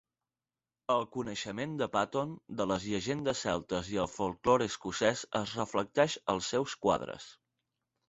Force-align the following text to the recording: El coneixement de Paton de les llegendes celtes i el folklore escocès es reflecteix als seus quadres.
El 0.93 1.03
coneixement 1.15 1.75
de 1.81 1.87
Paton 1.97 2.31
de 2.63 2.67
les 2.73 2.89
llegendes 2.93 3.45
celtes 3.49 3.93
i 3.95 4.03
el 4.07 4.11
folklore 4.17 4.71
escocès 4.73 5.25
es 5.45 5.57
reflecteix 5.63 6.21
als 6.37 6.55
seus 6.57 6.79
quadres. 6.89 7.33